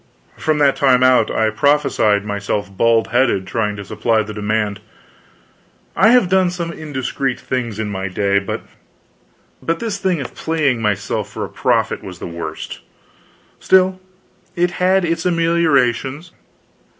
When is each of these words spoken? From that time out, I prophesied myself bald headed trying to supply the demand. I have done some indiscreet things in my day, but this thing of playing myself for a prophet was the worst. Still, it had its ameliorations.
From 0.35 0.57
that 0.57 0.77
time 0.77 1.03
out, 1.03 1.29
I 1.29 1.51
prophesied 1.51 2.25
myself 2.25 2.75
bald 2.75 3.09
headed 3.09 3.45
trying 3.45 3.75
to 3.75 3.85
supply 3.85 4.23
the 4.23 4.33
demand. 4.33 4.79
I 5.95 6.07
have 6.09 6.27
done 6.27 6.49
some 6.49 6.73
indiscreet 6.73 7.39
things 7.39 7.77
in 7.77 7.91
my 7.91 8.07
day, 8.07 8.39
but 8.39 8.61
this 9.61 9.99
thing 9.99 10.19
of 10.19 10.33
playing 10.33 10.81
myself 10.81 11.29
for 11.29 11.45
a 11.45 11.49
prophet 11.49 12.01
was 12.03 12.17
the 12.17 12.25
worst. 12.25 12.79
Still, 13.59 14.01
it 14.55 14.71
had 14.81 15.05
its 15.05 15.23
ameliorations. 15.23 16.31